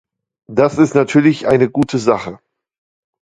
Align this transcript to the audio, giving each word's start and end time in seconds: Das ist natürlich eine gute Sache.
Das 0.49 0.79
ist 0.79 0.95
natürlich 0.95 1.45
eine 1.47 1.69
gute 1.69 1.99
Sache. 1.99 2.39